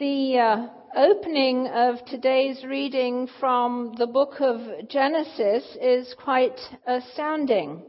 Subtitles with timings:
[0.00, 7.82] The uh, opening of today's reading from the book of Genesis is quite astounding.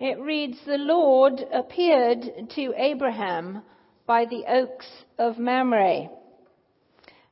[0.00, 2.24] It reads, The Lord appeared
[2.56, 3.62] to Abraham
[4.04, 6.08] by the oaks of Mamre.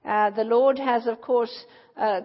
[0.04, 1.64] Uh, the Lord has, of course,
[1.96, 2.20] uh,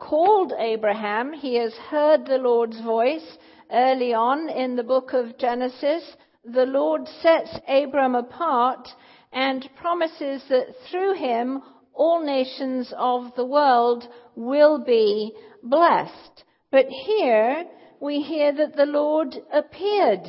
[0.00, 1.32] called Abraham.
[1.32, 3.38] He has heard the Lord's voice
[3.72, 6.04] early on in the book of Genesis.
[6.44, 8.86] The Lord sets Abram apart
[9.32, 11.62] and promises that through him
[11.94, 15.32] all nations of the world will be
[15.62, 16.44] blessed.
[16.70, 17.64] But here
[18.00, 20.26] we hear that the Lord appeared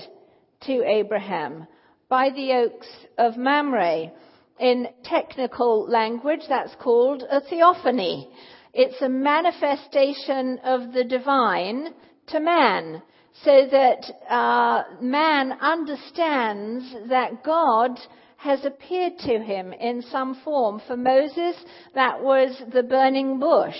[0.61, 1.67] to Abraham
[2.09, 4.11] by the oaks of Mamre.
[4.59, 8.30] In technical language, that's called a theophany.
[8.73, 11.94] It's a manifestation of the divine
[12.27, 13.02] to man
[13.44, 17.99] so that uh, man understands that God
[18.43, 20.81] has appeared to him in some form.
[20.86, 21.55] For Moses,
[21.95, 23.77] that was the burning bush.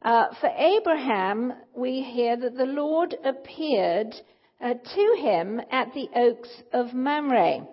[0.00, 4.14] Uh, for Abraham, we hear that the Lord appeared
[4.60, 7.66] uh, to him at the oaks of Mamre.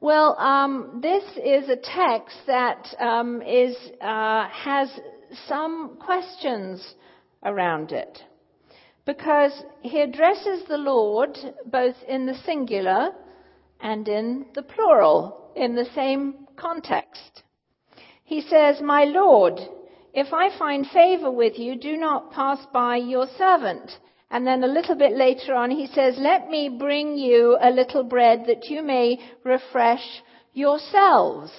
[0.00, 4.88] Well, um, this is a text that um, is, uh, has
[5.46, 6.94] some questions
[7.44, 8.18] around it
[9.04, 11.36] because he addresses the Lord
[11.66, 13.10] both in the singular
[13.82, 17.42] and in the plural in the same context.
[18.24, 19.60] He says, My Lord,
[20.12, 23.90] if I find favor with you, do not pass by your servant.
[24.30, 28.04] And then a little bit later on, he says, Let me bring you a little
[28.04, 31.50] bread that you may refresh yourselves.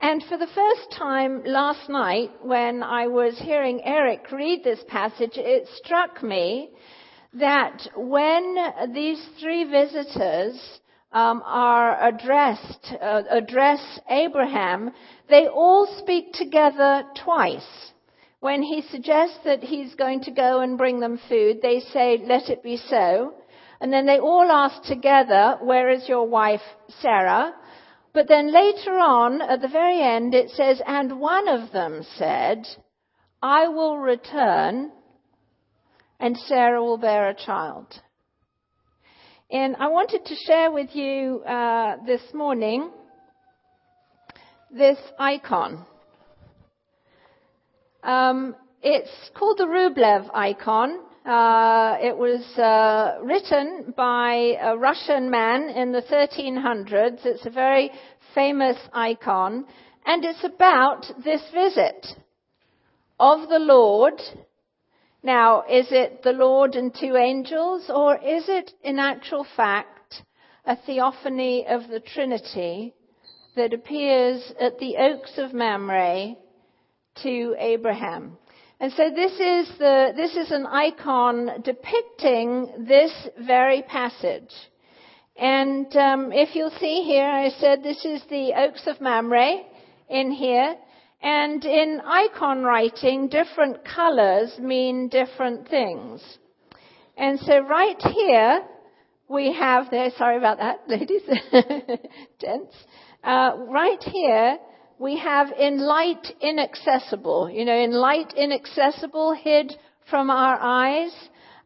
[0.00, 5.36] And for the first time last night, when I was hearing Eric read this passage,
[5.36, 6.70] it struck me
[7.32, 8.56] that when
[8.92, 10.80] these three visitors
[11.12, 14.90] um, are addressed, uh, address Abraham,
[15.28, 17.92] they all speak together twice.
[18.40, 22.48] When he suggests that he's going to go and bring them food, they say, let
[22.50, 23.34] it be so.
[23.80, 26.60] And then they all ask together, where is your wife
[27.00, 27.54] Sarah?
[28.12, 32.66] But then later on, at the very end, it says, and one of them said,
[33.42, 34.92] I will return
[36.18, 38.00] and Sarah will bear a child.
[39.50, 42.90] And I wanted to share with you uh, this morning
[44.72, 45.86] this icon.
[48.02, 50.98] Um, it's called the Rublev icon.
[51.24, 57.24] Uh, it was uh, written by a Russian man in the 1300s.
[57.24, 57.92] It's a very
[58.34, 59.64] famous icon,
[60.04, 62.04] and it's about this visit
[63.20, 64.20] of the Lord
[65.26, 70.22] now, is it the Lord and two angels, or is it in actual fact
[70.64, 72.94] a theophany of the Trinity
[73.56, 76.36] that appears at the oaks of Mamre
[77.22, 78.38] to Abraham?
[78.78, 83.12] And so this is the, this is an icon depicting this
[83.44, 84.54] very passage.
[85.36, 89.62] And um, if you'll see here, I said this is the oaks of Mamre
[90.08, 90.76] in here.
[91.22, 96.22] And in icon writing, different colors mean different things.
[97.16, 98.62] And so right here,
[99.28, 101.22] we have there, sorry about that, ladies,
[102.40, 102.74] gents.
[103.24, 104.58] Uh, right here,
[104.98, 109.72] we have in light inaccessible, you know, in light inaccessible, hid
[110.08, 111.12] from our eyes.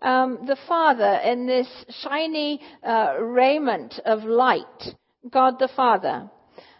[0.02, 1.68] Um, the Father in this
[2.02, 4.94] shiny uh, raiment of light,
[5.30, 6.30] God the Father.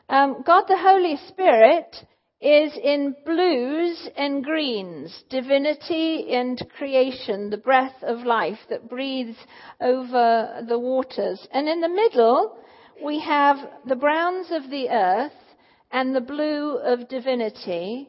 [0.09, 1.95] Um, God the Holy Spirit
[2.41, 9.37] is in blues and greens, divinity and creation, the breath of life that breathes
[9.81, 11.47] over the waters.
[11.53, 12.57] And in the middle,
[13.05, 15.33] we have the browns of the earth
[15.91, 18.09] and the blue of divinity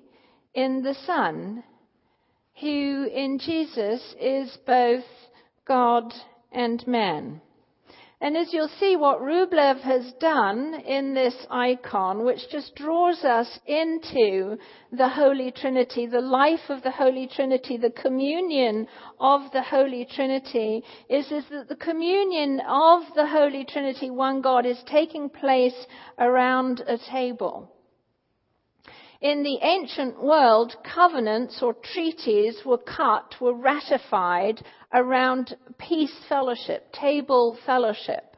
[0.54, 1.64] in the Son,
[2.60, 5.04] who in Jesus is both
[5.68, 6.14] God
[6.54, 7.42] and man.
[8.24, 13.60] And as you'll see, what Rublev has done in this icon, which just draws us
[13.66, 14.58] into
[14.92, 18.88] the Holy Trinity, the life of the Holy Trinity, the communion
[19.20, 24.68] of the Holy Trinity, is, is that the communion of the Holy Trinity, one God,
[24.68, 25.88] is taking place
[26.20, 27.72] around a table.
[29.20, 37.58] In the ancient world, covenants or treaties were cut, were ratified around peace fellowship, table
[37.66, 38.36] fellowship.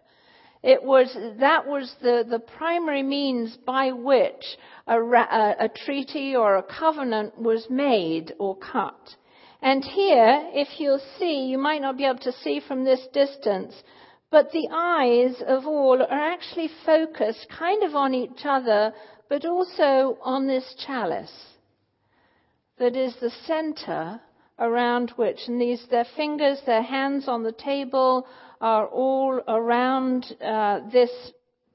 [0.62, 4.58] It was, that was the, the primary means by which
[4.88, 9.16] a, a, a treaty or a covenant was made or cut.
[9.62, 13.74] And here, if you'll see, you might not be able to see from this distance,
[14.34, 18.94] but the eyes of all are actually focused kind of on each other
[19.30, 21.54] but also on this chalice
[22.78, 24.20] that is the center
[24.60, 28.28] around which, and these, their fingers, their hands on the table
[28.62, 31.12] are all around uh, this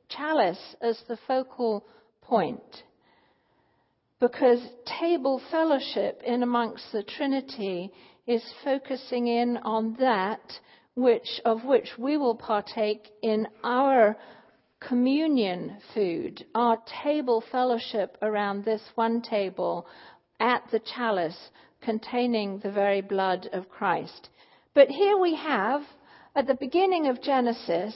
[0.09, 1.85] chalice as the focal
[2.23, 2.85] point.
[4.21, 4.61] Because
[5.01, 7.93] table fellowship in amongst the Trinity
[8.27, 10.41] is focusing in on that
[10.95, 14.17] which, of which we will partake in our
[14.81, 19.87] communion food, our table fellowship around this one table
[20.41, 21.51] at the chalice
[21.83, 24.29] containing the very blood of Christ.
[24.75, 25.83] But here we have,
[26.35, 27.95] at the beginning of Genesis,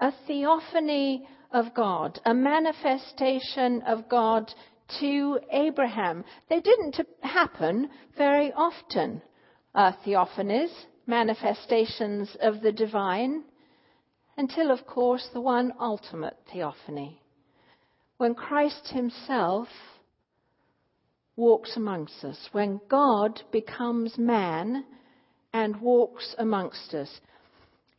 [0.00, 4.52] a theophany of God, a manifestation of God
[5.00, 6.24] to Abraham.
[6.48, 9.22] They didn't happen very often,
[9.74, 10.70] uh, theophanies,
[11.06, 13.44] manifestations of the divine,
[14.36, 17.22] until, of course, the one ultimate theophany,
[18.18, 19.68] when Christ himself
[21.36, 24.84] walks amongst us, when God becomes man
[25.52, 27.20] and walks amongst us.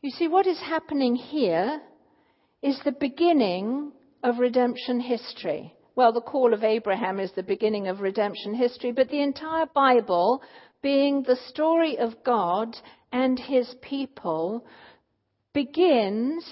[0.01, 1.81] You see, what is happening here
[2.61, 3.91] is the beginning
[4.23, 5.73] of redemption history.
[5.95, 10.41] Well, the call of Abraham is the beginning of redemption history, but the entire Bible
[10.81, 12.75] being the story of God
[13.11, 14.65] and his people
[15.53, 16.45] begins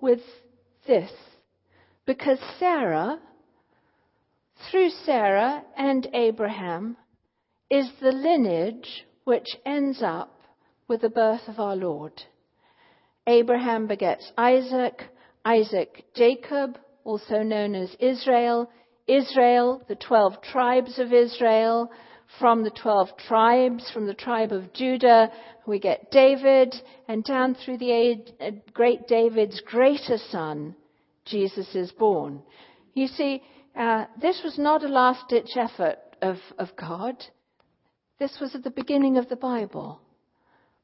[0.00, 0.20] with
[0.86, 1.10] this.
[2.06, 3.18] Because Sarah,
[4.70, 6.96] through Sarah and Abraham,
[7.70, 10.40] is the lineage which ends up
[10.88, 12.12] with the birth of our Lord.
[13.26, 15.02] Abraham begets Isaac,
[15.44, 18.68] Isaac Jacob, also known as Israel,
[19.06, 21.90] Israel, the 12 tribes of Israel,
[22.38, 25.30] from the 12 tribes, from the tribe of Judah,
[25.66, 26.74] we get David,
[27.08, 30.74] and down through the age, uh, great David's greater son,
[31.24, 32.42] Jesus is born.
[32.94, 33.42] You see,
[33.76, 37.16] uh, this was not a last ditch effort of, of God.
[38.18, 40.00] This was at the beginning of the Bible.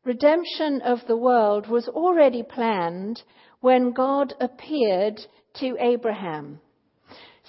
[0.04, 3.22] Redemption of the world was already planned
[3.60, 5.20] when God appeared
[5.56, 6.60] to Abraham.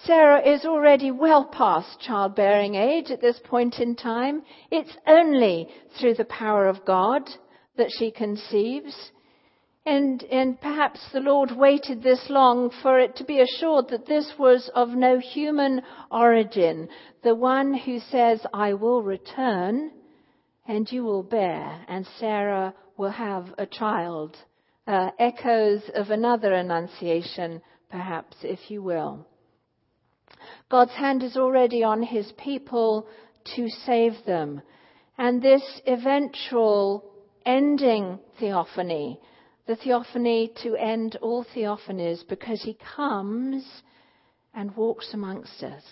[0.03, 4.43] Sarah is already well past childbearing age at this point in time.
[4.71, 5.69] It's only
[5.99, 7.29] through the power of God
[7.77, 9.11] that she conceives.
[9.87, 14.29] And, and perhaps the Lord waited this long for it to be assured that this
[14.37, 15.81] was of no human
[16.11, 16.89] origin.
[17.23, 19.91] The one who says, I will return
[20.67, 24.35] and you will bear, and Sarah will have a child.
[24.85, 29.25] Uh, echoes of another annunciation, perhaps, if you will.
[30.69, 33.07] God's hand is already on his people
[33.55, 34.61] to save them.
[35.17, 37.05] And this eventual
[37.45, 39.21] ending theophany,
[39.67, 43.65] the theophany to end all theophanies, because he comes
[44.53, 45.83] and walks amongst us.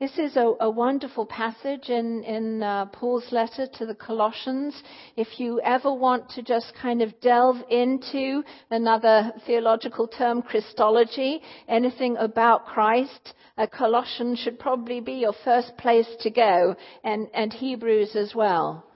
[0.00, 4.80] This is a, a wonderful passage in, in uh, Paul's letter to the Colossians.
[5.16, 12.16] If you ever want to just kind of delve into another theological term, Christology, anything
[12.16, 18.14] about Christ, uh, Colossians should probably be your first place to go, and, and Hebrews
[18.14, 18.86] as well.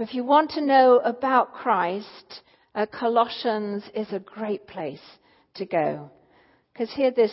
[0.00, 2.42] If you want to know about Christ,
[2.78, 5.02] uh, Colossians is a great place
[5.54, 6.10] to go.
[6.72, 7.32] Because here this,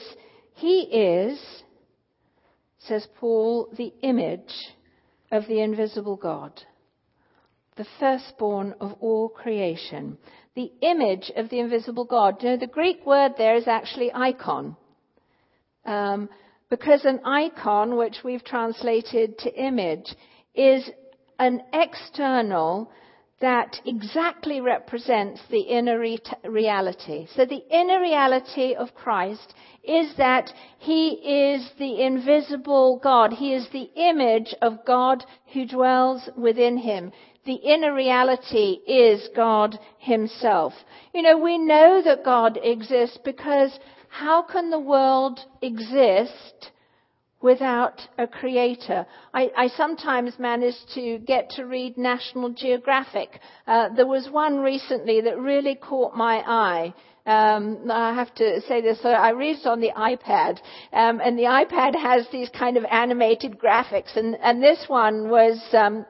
[0.56, 1.40] He is
[2.80, 4.54] says Paul, the image
[5.32, 6.52] of the invisible God,
[7.78, 10.18] the firstborn of all creation.
[10.56, 12.42] The image of the invisible God.
[12.42, 14.78] You know, the Greek word there is actually icon.
[15.86, 16.30] Um,
[16.70, 20.16] because an icon, which we've translated to image,
[20.56, 20.90] is
[21.38, 22.90] an external
[23.42, 27.27] that exactly represents the inner re- reality.
[27.36, 33.34] So the inner reality of Christ is that He is the invisible God.
[33.34, 37.12] He is the image of God who dwells within Him.
[37.46, 40.74] The inner reality is God Himself.
[41.13, 43.77] You know, we know that God exists because
[44.10, 46.72] how can the world exist
[47.46, 49.06] without a creator.
[49.32, 53.40] I, I, sometimes manage to get to read National Geographic.
[53.68, 56.94] Uh, there was one recently that really caught my eye.
[57.28, 59.00] Um, I have to say this.
[59.04, 60.58] So I read it on the iPad,
[60.92, 65.62] um, and the iPad has these kind of animated graphics, and, and this one was.
[65.72, 66.06] Um,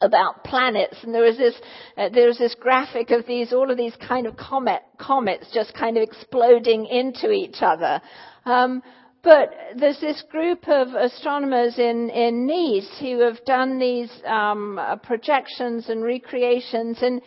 [0.00, 1.54] about planets, and there was this
[1.96, 5.72] uh, there was this graphic of these all of these kind of comet comets just
[5.74, 8.02] kind of exploding into each other.
[8.44, 8.82] Um,
[9.22, 14.96] but there's this group of astronomers in, in Nice who have done these um, uh,
[14.96, 17.22] projections and recreations, and,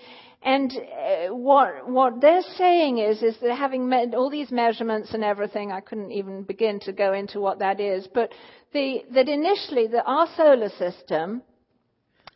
[0.46, 5.24] And uh, what what they're saying is is that having made all these measurements and
[5.24, 8.30] everything, I couldn't even begin to go into what that is, but
[8.72, 11.42] the, that initially our solar system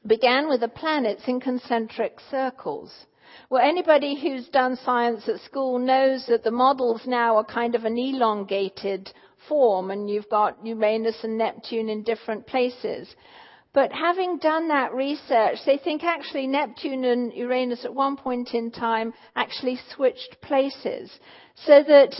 [0.07, 2.91] began with the planets in concentric circles.
[3.49, 7.85] Well, anybody who's done science at school knows that the models now are kind of
[7.85, 9.11] an elongated
[9.49, 13.13] form, and you've got Uranus and Neptune in different places.
[13.73, 18.71] But having done that research, they think actually Neptune and Uranus at one point in
[18.71, 21.11] time actually switched places
[21.55, 22.13] so that,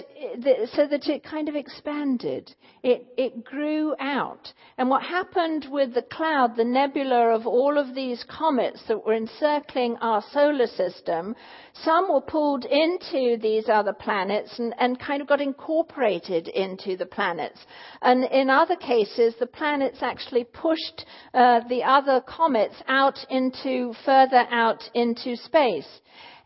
[0.73, 2.53] so that it kind of expanded.
[2.83, 4.51] It, it grew out.
[4.77, 9.13] And what happened with the cloud, the nebula of all of these comets that were
[9.13, 11.35] encircling our solar system,
[11.83, 17.05] some were pulled into these other planets and, and kind of got incorporated into the
[17.05, 17.59] planets.
[18.01, 24.45] And in other cases, the planets actually pushed uh, the other comets out into, further
[24.51, 25.87] out into space.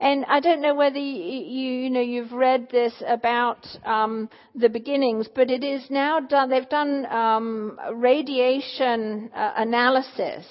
[0.04, 4.68] And I don't know whether you, you, you know you've read this about um, the
[4.68, 6.50] beginnings, but it is now done.
[6.50, 10.46] They've done um, radiation uh, analysis,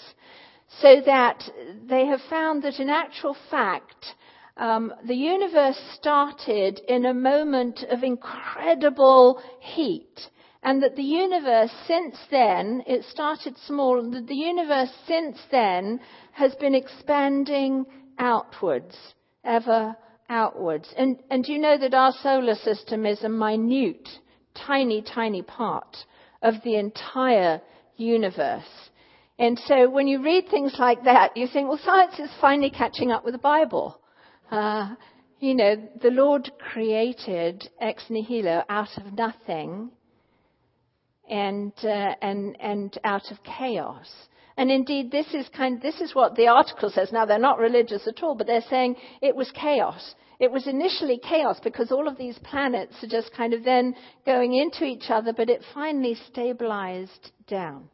[0.81, 1.45] so that
[1.87, 4.15] they have found that in actual fact.
[4.57, 10.19] Um, the universe started in a moment of incredible heat,
[10.63, 16.01] and that the universe since then, it started small, that the universe since then
[16.33, 17.85] has been expanding
[18.19, 18.97] outwards
[19.45, 19.97] ever
[20.29, 20.93] outwards.
[20.97, 24.09] And, and you know that our solar system is a minute,
[24.55, 25.97] tiny, tiny part
[26.43, 27.61] of the entire
[27.97, 28.91] universe.
[29.39, 33.11] And so when you read things like that, you think, well, science is finally catching
[33.11, 33.99] up with the Bible.
[34.51, 34.95] Uh,
[35.41, 39.91] you know, the Lord created ex nihilo out of nothing
[41.29, 44.09] and, uh, and, and out of chaos.
[44.57, 47.13] And indeed, this is kind, this is what the article says.
[47.13, 50.15] Now, they're not religious at all, but they're saying it was chaos.
[50.39, 53.95] It was initially chaos because all of these planets are just kind of then
[54.27, 57.89] going into each other, but it finally stabilized down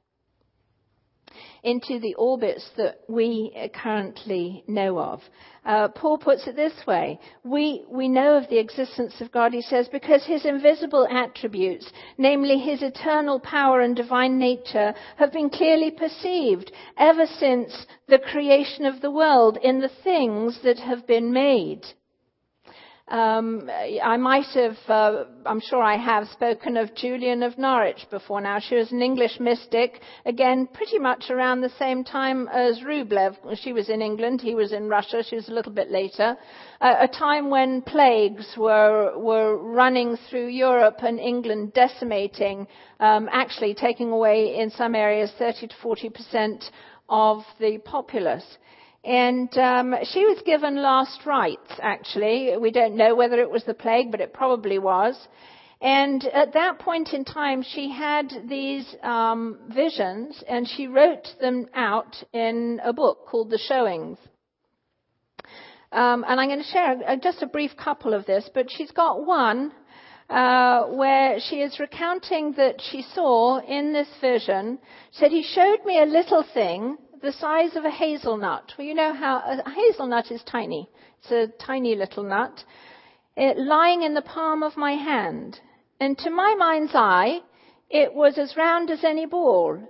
[1.62, 5.20] into the orbits that we currently know of.
[5.64, 9.62] Uh, Paul puts it this way we, we know of the existence of God, he
[9.62, 15.90] says, because his invisible attributes, namely his eternal power and divine nature, have been clearly
[15.90, 21.84] perceived ever since the creation of the world in the things that have been made.
[23.10, 23.70] Um,
[24.02, 28.58] I might have, uh, I'm sure I have spoken of Julian of Norwich before now.
[28.58, 33.34] She was an English mystic, again, pretty much around the same time as Rublev.
[33.62, 36.36] She was in England, he was in Russia, she was a little bit later.
[36.82, 42.66] Uh, a time when plagues were, were running through Europe and England, decimating,
[43.00, 46.64] um, actually taking away in some areas 30 to 40 percent
[47.08, 48.58] of the populace.
[49.08, 52.54] And um, she was given last rites, actually.
[52.60, 55.16] We don't know whether it was the plague, but it probably was.
[55.80, 61.68] And at that point in time, she had these um, visions, and she wrote them
[61.74, 64.18] out in a book called The Showings.
[65.90, 69.24] Um, and I'm going to share just a brief couple of this, but she's got
[69.24, 69.72] one
[70.28, 74.78] uh, where she is recounting that she saw in this vision,
[75.12, 78.72] said, He showed me a little thing the size of a hazelnut.
[78.76, 80.88] Well, you know how a hazelnut is tiny.
[81.18, 82.64] It's a tiny little nut.
[83.36, 85.60] It, lying in the palm of my hand.
[86.00, 87.40] And to my mind's eye,
[87.90, 89.80] it was as round as any ball.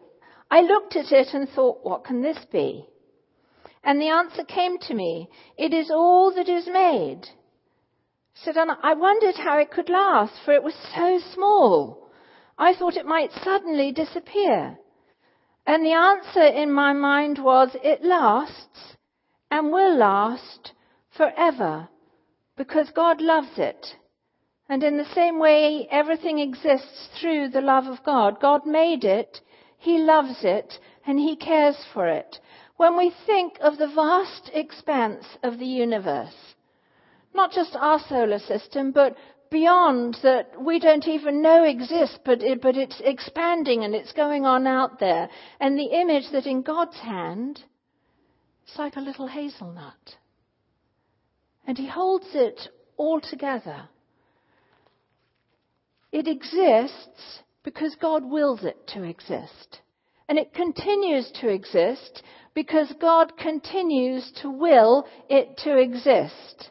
[0.50, 2.86] I looked at it and thought, what can this be?
[3.84, 7.28] And the answer came to me, it is all that is made.
[8.46, 12.10] And I wondered how it could last, for it was so small.
[12.56, 14.78] I thought it might suddenly disappear.
[15.68, 18.96] And the answer in my mind was, it lasts
[19.50, 20.72] and will last
[21.14, 21.90] forever
[22.56, 23.94] because God loves it.
[24.70, 28.40] And in the same way, everything exists through the love of God.
[28.40, 29.42] God made it,
[29.76, 32.40] He loves it, and He cares for it.
[32.78, 36.54] When we think of the vast expanse of the universe,
[37.34, 39.18] not just our solar system, but
[39.50, 44.46] beyond that we don't even know exists, but, it, but it's expanding and it's going
[44.46, 45.28] on out there.
[45.60, 47.60] And the image that in God's hand,
[48.66, 50.16] it's like a little hazelnut.
[51.66, 53.88] And He holds it all together.
[56.12, 59.80] It exists because God wills it to exist.
[60.28, 62.22] And it continues to exist
[62.54, 66.70] because God continues to will it to exist.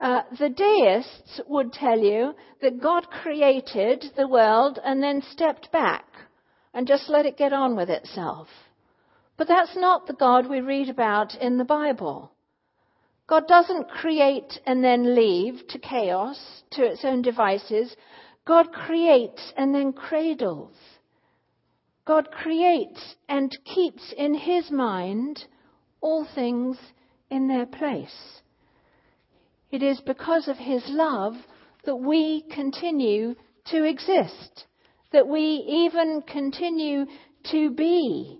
[0.00, 6.06] Uh, the deists would tell you that God created the world and then stepped back
[6.72, 8.48] and just let it get on with itself.
[9.36, 12.32] But that's not the God we read about in the Bible.
[13.26, 17.94] God doesn't create and then leave to chaos, to its own devices.
[18.46, 20.74] God creates and then cradles.
[22.06, 25.44] God creates and keeps in his mind
[26.00, 26.78] all things
[27.30, 28.40] in their place.
[29.70, 31.34] It is because of his love
[31.84, 33.34] that we continue
[33.66, 34.66] to exist,
[35.12, 37.06] that we even continue
[37.50, 38.38] to be.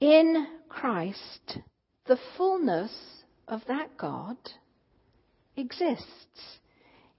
[0.00, 1.58] In Christ,
[2.06, 2.92] the fullness
[3.46, 4.36] of that God
[5.56, 6.58] exists.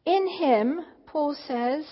[0.05, 1.85] In him, Paul says,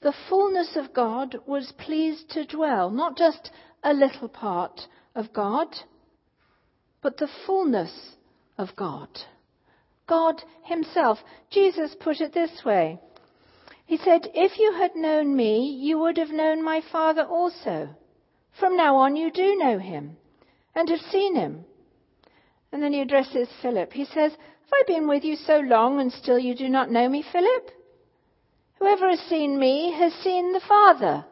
[0.00, 3.50] the fullness of God was pleased to dwell, not just
[3.82, 4.82] a little part
[5.14, 5.68] of God,
[7.02, 8.16] but the fullness
[8.58, 9.08] of God.
[10.06, 11.18] God Himself.
[11.50, 13.00] Jesus put it this way.
[13.86, 17.88] He said, If you had known me, you would have known my Father also.
[18.58, 20.16] From now on, you do know Him
[20.74, 21.64] and have seen Him.
[22.72, 23.92] And then he addresses Philip.
[23.92, 27.08] He says, Have I been with you so long and still you do not know
[27.08, 27.70] me, Philip?
[28.78, 31.24] Whoever has seen me has seen the Father.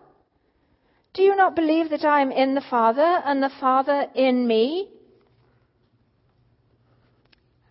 [1.13, 4.89] Do you not believe that I am in the Father and the Father in me?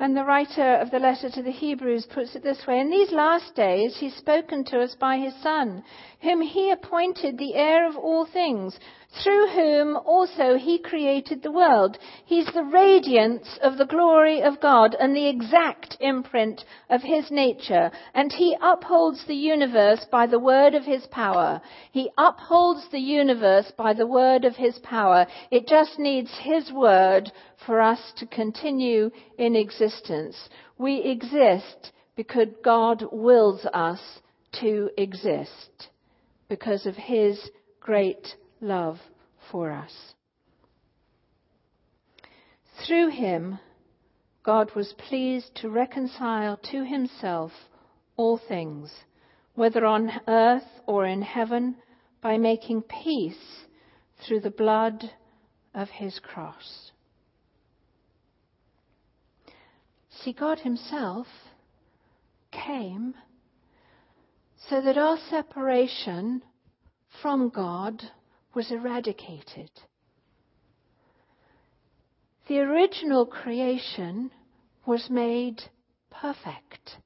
[0.03, 3.13] And the writer of the letter to the Hebrews puts it this way In these
[3.13, 5.81] last days, he's spoken to us by his Son,
[6.23, 8.79] whom he appointed the heir of all things,
[9.21, 11.97] through whom also he created the world.
[12.25, 17.91] He's the radiance of the glory of God and the exact imprint of his nature.
[18.13, 21.61] And he upholds the universe by the word of his power.
[21.91, 25.27] He upholds the universe by the word of his power.
[25.51, 27.33] It just needs his word
[27.65, 30.37] for us to continue in existence.
[30.77, 33.99] We exist because God wills us
[34.61, 35.89] to exist
[36.53, 38.27] because of his great
[38.61, 38.99] love
[39.51, 40.13] for us.
[42.85, 43.57] Through him,
[44.43, 47.51] God was pleased to reconcile to himself
[48.17, 48.93] all things,
[49.55, 51.75] whether on earth or in heaven,
[52.21, 53.65] by making peace
[54.23, 55.09] through the blood
[55.73, 56.91] of his cross.
[60.21, 61.25] See, God himself
[62.51, 63.15] came
[64.69, 66.41] so that our separation
[67.21, 68.01] from God
[68.53, 69.69] was eradicated.
[72.47, 74.31] The original creation
[74.85, 75.61] was made
[76.11, 76.97] perfect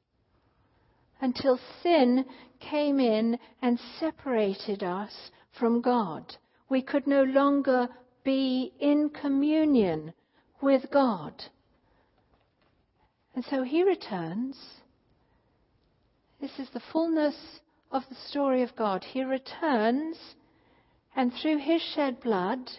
[1.21, 2.25] until sin
[2.59, 6.35] came in and separated us from God.
[6.69, 7.87] We could no longer
[8.23, 10.13] be in communion
[10.61, 11.33] with God.
[13.35, 14.57] And so he returns.
[16.39, 17.35] This is the fullness
[17.91, 19.03] of the story of God.
[19.03, 20.35] He returns
[21.15, 22.69] and through his shed blood,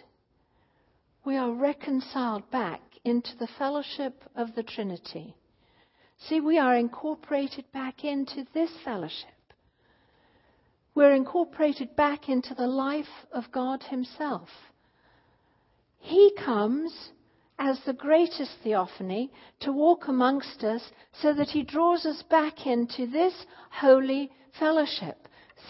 [1.25, 5.35] we are reconciled back into the fellowship of the Trinity.
[6.17, 9.27] See, we are incorporated back into this fellowship.
[10.95, 14.47] We're incorporated back into the life of God Himself.
[15.99, 17.11] He comes
[17.59, 20.81] as the greatest theophany to walk amongst us
[21.21, 23.33] so that He draws us back into this
[23.69, 25.27] holy fellowship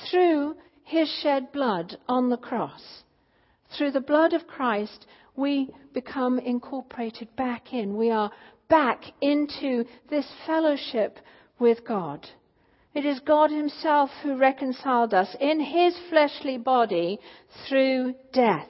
[0.10, 0.56] through
[0.90, 3.04] his shed blood on the cross.
[3.78, 7.96] Through the blood of Christ, we become incorporated back in.
[7.96, 8.32] We are
[8.70, 11.20] back into this fellowship
[11.60, 12.28] with God.
[12.96, 17.20] It is God Himself who reconciled us in His fleshly body
[17.68, 18.70] through death.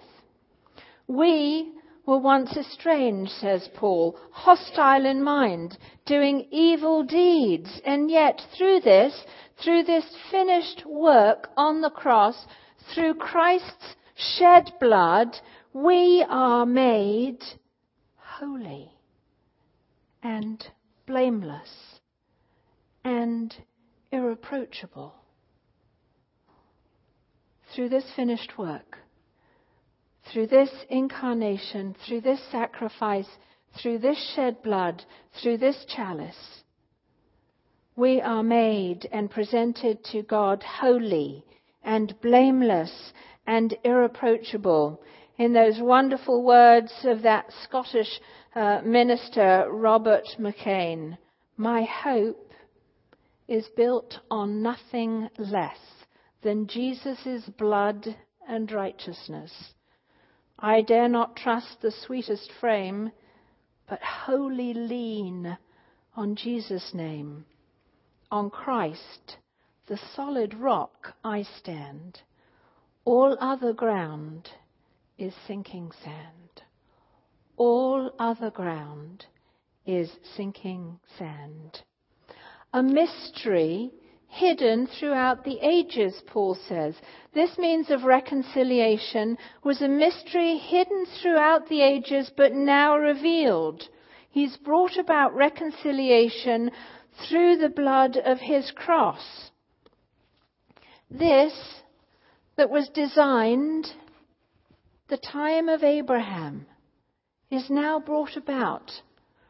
[1.08, 1.72] We
[2.10, 9.14] were once estranged, says Paul, hostile in mind, doing evil deeds, and yet through this,
[9.64, 12.48] through this finished work on the cross,
[12.94, 15.38] through Christ's shed blood,
[15.72, 17.44] we are made
[18.16, 18.92] holy
[20.24, 20.66] and
[21.06, 22.00] blameless
[23.04, 23.54] and
[24.12, 25.14] irreproachable.
[27.76, 28.98] Through this finished work,
[30.32, 33.28] through this incarnation, through this sacrifice,
[33.82, 35.04] through this shed blood,
[35.42, 36.64] through this chalice,
[37.96, 41.44] we are made and presented to God holy
[41.84, 43.12] and blameless
[43.46, 45.02] and irreproachable.
[45.38, 48.22] In those wonderful words of that Scottish
[48.56, 51.18] uh, minister, Robert McCain,
[51.58, 52.54] my hope
[53.50, 55.80] is built on nothing less
[56.42, 58.16] than Jesus' blood
[58.48, 59.74] and righteousness.
[60.62, 63.12] I dare not trust the sweetest frame,
[63.88, 65.58] but wholly lean
[66.16, 67.46] on Jesus' name.
[68.30, 69.38] On Christ,
[69.88, 72.22] the solid rock, I stand.
[73.06, 74.50] All other ground
[75.18, 76.64] is sinking sand.
[77.56, 79.26] All other ground
[79.86, 81.84] is sinking sand.
[82.74, 83.92] A mystery
[84.30, 86.96] hidden throughout the ages, Paul says.
[87.34, 93.84] This means of reconciliation was a mystery hidden throughout the ages but now revealed.
[94.32, 96.72] He's brought about reconciliation
[97.28, 99.52] through the blood of his cross.
[101.10, 101.54] This
[102.56, 103.88] that was designed
[105.08, 106.68] the time of Abraham
[107.50, 108.92] is now brought about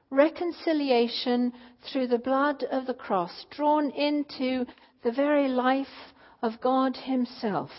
[0.10, 4.66] reconciliation through the blood of the cross, drawn into
[5.04, 7.70] the very life of God Himself,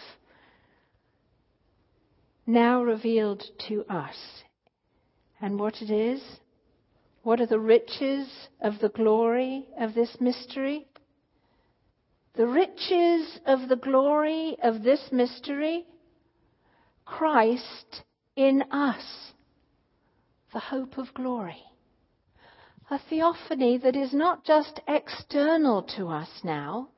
[2.46, 4.16] now revealed to us.
[5.40, 6.22] And what it is?
[7.22, 8.28] What are the riches
[8.60, 10.86] of the glory of this mystery?
[12.34, 15.86] The riches of the glory of this mystery?
[17.04, 18.02] Christ
[18.36, 19.32] in us,
[20.52, 21.64] the hope of glory
[22.90, 26.88] a theophany that is not just external to us now,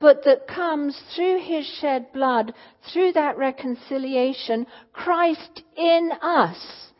[0.00, 2.52] but that comes through his shed blood,
[2.92, 6.90] through that reconciliation, Christ in us,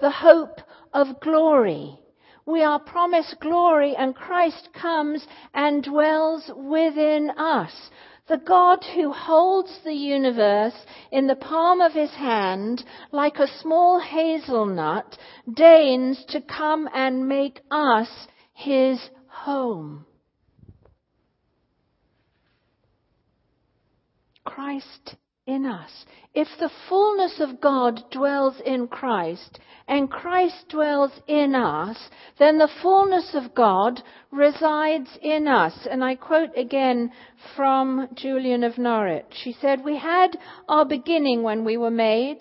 [0.00, 0.60] the hope
[0.92, 1.98] of glory.
[2.46, 7.72] We are promised glory and Christ comes and dwells within us.
[8.32, 14.00] The God who holds the universe in the palm of his hand like a small
[14.00, 15.18] hazelnut
[15.52, 18.08] deigns to come and make us
[18.54, 20.06] his home.
[24.46, 25.90] Christ in us.
[26.34, 32.70] If the fullness of God dwells in Christ and Christ dwells in us, then the
[32.80, 35.86] fullness of God resides in us.
[35.90, 37.10] And I quote again
[37.56, 39.26] from Julian of Norwich.
[39.30, 42.38] She said, We had our beginning when we were made,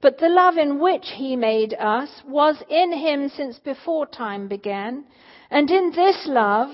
[0.00, 5.04] but the love in which he made us was in him since before time began.
[5.50, 6.68] And in this love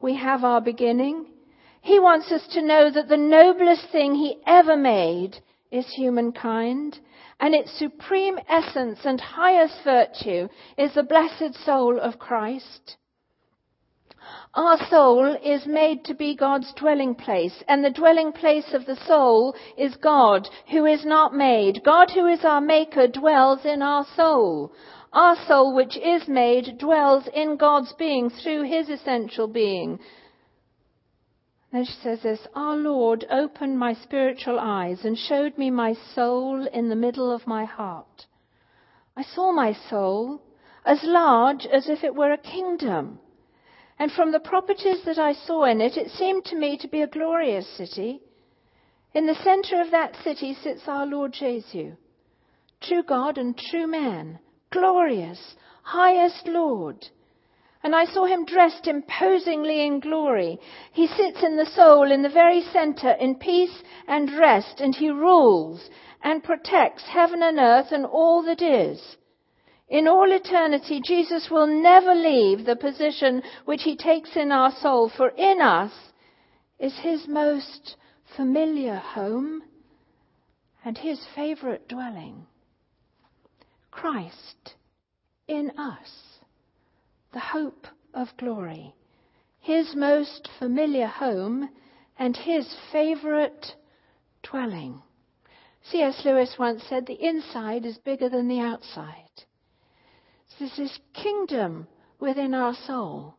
[0.00, 1.26] we have our beginning
[1.84, 5.36] he wants us to know that the noblest thing He ever made
[5.70, 6.98] is humankind,
[7.38, 12.96] and its supreme essence and highest virtue is the blessed soul of Christ.
[14.54, 18.96] Our soul is made to be God's dwelling place, and the dwelling place of the
[19.06, 21.84] soul is God, who is not made.
[21.84, 24.72] God, who is our maker, dwells in our soul.
[25.12, 29.98] Our soul, which is made, dwells in God's being through his essential being.
[31.74, 36.68] Then she says this Our Lord opened my spiritual eyes and showed me my soul
[36.68, 38.26] in the middle of my heart.
[39.16, 40.40] I saw my soul
[40.84, 43.18] as large as if it were a kingdom.
[43.98, 47.02] And from the properties that I saw in it, it seemed to me to be
[47.02, 48.20] a glorious city.
[49.12, 51.96] In the center of that city sits our Lord Jesus,
[52.80, 54.38] true God and true man,
[54.70, 57.08] glorious, highest Lord.
[57.84, 60.58] And I saw him dressed imposingly in glory.
[60.92, 65.10] He sits in the soul in the very center in peace and rest, and he
[65.10, 65.90] rules
[66.22, 69.18] and protects heaven and earth and all that is.
[69.86, 75.10] In all eternity, Jesus will never leave the position which he takes in our soul,
[75.14, 75.92] for in us
[76.78, 77.96] is his most
[78.34, 79.62] familiar home
[80.86, 82.46] and his favorite dwelling.
[83.90, 84.74] Christ
[85.46, 86.33] in us
[87.34, 88.94] the hope of glory,
[89.58, 91.68] his most familiar home,
[92.16, 93.74] and his favorite
[94.44, 95.02] dwelling.
[95.82, 96.22] C.S.
[96.24, 99.28] Lewis once said, The inside is bigger than the outside.
[100.58, 101.88] There's this kingdom
[102.20, 103.34] within our soul.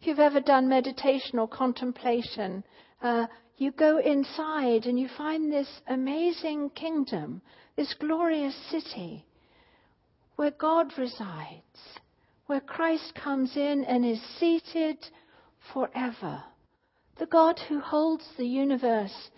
[0.00, 2.64] If you've ever done meditation or contemplation,
[3.00, 7.40] uh, you go inside and you find this amazing kingdom,
[7.76, 9.24] this glorious city
[10.34, 12.00] where God resides
[12.48, 14.96] where Christ comes in and is seated
[15.72, 16.42] forever.
[17.18, 19.30] The God who holds the universe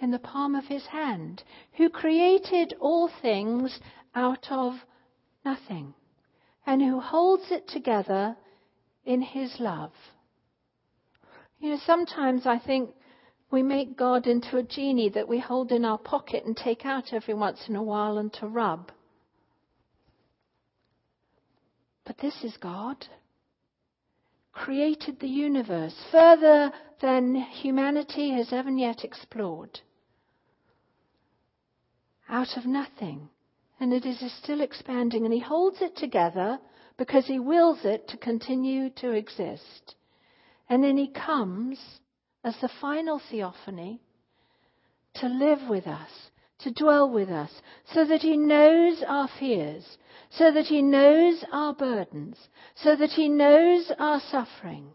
[0.00, 1.42] in the palm of his hand,
[1.74, 3.78] who created all things
[4.14, 4.72] out of
[5.44, 5.92] nothing,
[6.66, 8.34] and who holds it together
[9.04, 9.92] in his love.
[11.60, 12.94] You know, sometimes I think
[13.50, 17.12] we make God into a genie that we hold in our pocket and take out
[17.12, 18.90] every once in a while and to rub.
[22.04, 23.06] But this is God.
[24.52, 29.80] Created the universe further than humanity has ever yet explored.
[32.28, 33.28] Out of nothing.
[33.80, 36.58] And it is still expanding, and He holds it together
[36.96, 39.96] because He wills it to continue to exist.
[40.68, 41.78] And then He comes
[42.44, 44.00] as the final theophany
[45.14, 46.10] to live with us,
[46.58, 47.50] to dwell with us,
[47.92, 49.98] so that He knows our fears,
[50.30, 54.92] so that He knows our burdens, so that He knows our suffering,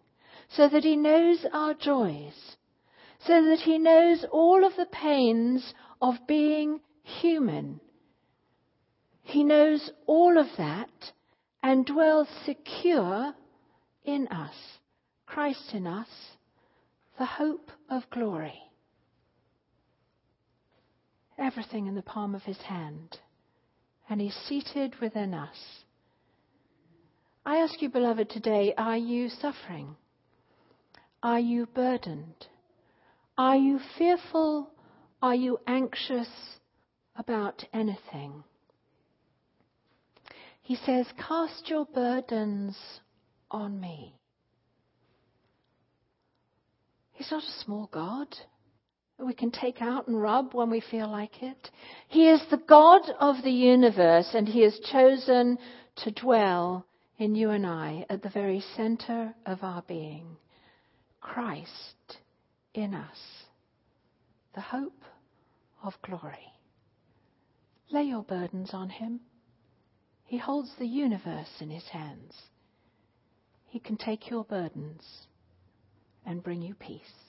[0.50, 2.58] so that He knows our joys,
[3.19, 7.80] so that He knows all of the pains of being human.
[9.22, 11.12] He knows all of that
[11.62, 13.34] and dwells secure
[14.04, 14.56] in us,
[15.26, 16.08] Christ in us,
[17.17, 18.69] the hope of glory
[21.39, 23.17] everything in the palm of his hand,
[24.10, 25.84] and he's seated within us.
[27.45, 29.95] I ask you, beloved, today are you suffering?
[31.23, 32.47] Are you burdened?
[33.38, 34.69] Are you fearful?
[35.21, 36.30] Are you anxious
[37.15, 38.43] about anything?
[40.62, 42.78] He says, Cast your burdens
[43.49, 44.13] on me.
[47.13, 48.28] He's not a small God
[49.26, 51.70] we can take out and rub when we feel like it.
[52.08, 55.58] He is the God of the universe, and He has chosen
[55.98, 56.86] to dwell
[57.18, 60.38] in you and I at the very center of our being.
[61.22, 62.18] Christ
[62.74, 63.18] in us,
[64.56, 65.04] the hope
[65.84, 66.54] of glory.
[67.92, 69.20] Lay your burdens on Him.
[70.24, 72.36] He holds the universe in His hands.
[73.66, 75.04] He can take your burdens
[76.26, 77.29] and bring you peace.